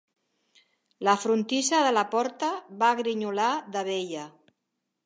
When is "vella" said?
3.93-4.27